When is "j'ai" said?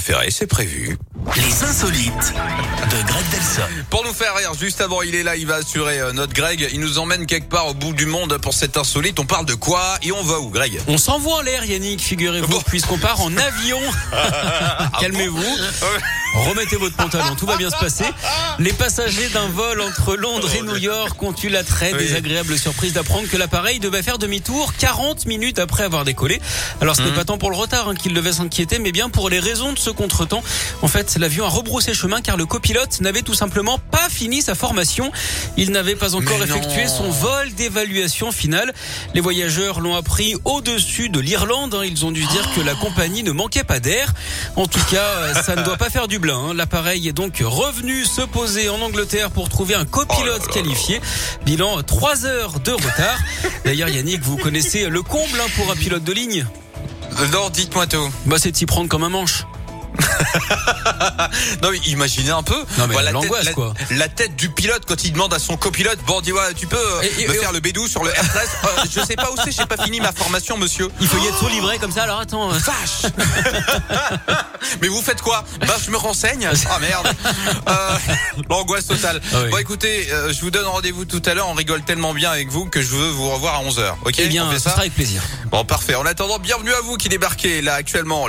69.52-69.66